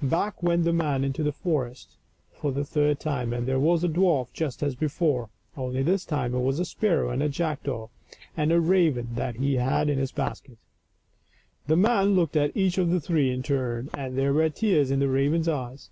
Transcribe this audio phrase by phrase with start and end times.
[0.00, 1.98] Back went the man into the forest
[2.32, 6.34] for the third time, and there was the dwarf just as before, only this time
[6.34, 7.88] it was a sparrow and a jackdaw
[8.34, 10.56] and a raven that he had in his basket.
[11.66, 15.00] The man looked at each of the three in turn, and there were tears in
[15.00, 15.90] the raven's eyes.